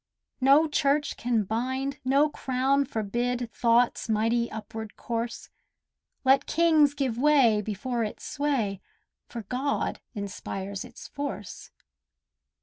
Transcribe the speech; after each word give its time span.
No 0.41 0.67
church 0.67 1.15
can 1.15 1.43
bind, 1.43 1.99
no 2.03 2.27
crown 2.27 2.85
forbid 2.85 3.51
Thought's 3.51 4.09
mighty 4.09 4.49
upward 4.51 4.95
course— 4.97 5.51
Let 6.25 6.47
kings 6.47 6.95
give 6.95 7.19
way 7.19 7.61
before 7.61 8.03
its 8.03 8.25
sway, 8.25 8.81
For 9.27 9.43
God 9.43 10.01
inspires 10.15 10.83
its 10.83 11.07
force. 11.07 11.69